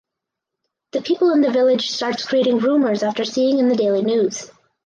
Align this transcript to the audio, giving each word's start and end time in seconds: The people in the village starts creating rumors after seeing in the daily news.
The 0.93 1.03
people 1.03 1.29
in 1.31 1.41
the 1.41 1.51
village 1.51 1.91
starts 1.91 2.25
creating 2.25 2.57
rumors 2.57 3.03
after 3.03 3.23
seeing 3.23 3.59
in 3.59 3.69
the 3.69 3.75
daily 3.75 4.01
news. 4.01 4.49